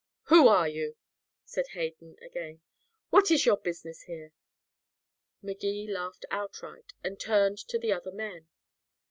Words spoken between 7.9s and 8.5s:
other men.